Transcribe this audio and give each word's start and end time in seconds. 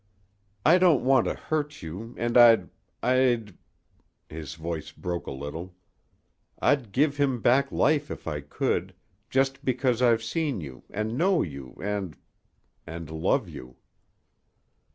I 0.65 0.79
don't 0.79 1.03
want 1.03 1.25
to 1.27 1.35
hurt 1.35 1.83
you, 1.83 2.15
and 2.17 2.35
I'd 2.35 2.71
I'd" 3.03 3.55
his 4.29 4.55
voice 4.55 4.91
broke 4.91 5.27
a 5.27 5.31
little 5.31 5.75
"I'd 6.59 6.91
give 6.91 7.17
him 7.17 7.39
back 7.39 7.71
life 7.71 8.09
if 8.09 8.25
I 8.27 8.41
could, 8.41 8.95
just 9.29 9.63
because 9.63 10.01
I've 10.01 10.23
seen 10.23 10.59
you 10.59 10.85
and 10.89 11.19
know 11.19 11.43
you 11.43 11.77
and 11.79 12.17
and 12.87 13.11
love 13.11 13.47
you." 13.47 13.75